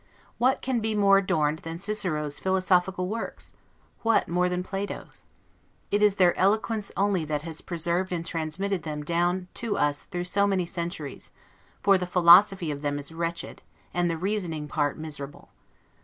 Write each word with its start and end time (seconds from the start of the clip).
What 0.39 0.63
can 0.63 0.79
be 0.79 0.95
more 0.95 1.19
adorned 1.19 1.59
than 1.59 1.77
Cicero's 1.77 2.39
Philosophical 2.39 3.07
Works? 3.07 3.53
What 4.01 4.27
more 4.27 4.49
than 4.49 4.63
Plato's? 4.63 5.25
It 5.91 6.01
is 6.01 6.15
their 6.15 6.35
eloquence 6.39 6.91
only 6.97 7.23
that 7.25 7.43
has 7.43 7.61
preserved 7.61 8.11
and 8.11 8.25
transmitted 8.25 8.81
them 8.81 9.03
down 9.03 9.47
to 9.53 9.77
us 9.77 10.05
through 10.09 10.23
so 10.23 10.47
many 10.47 10.65
centuries; 10.65 11.29
for 11.83 11.99
the 11.99 12.07
philosophy 12.07 12.71
of 12.71 12.81
them 12.81 12.97
is 12.97 13.11
wretched, 13.11 13.61
and 13.93 14.09
the 14.09 14.17
reasoning 14.17 14.67
part 14.67 14.97
miserable. 14.97 15.49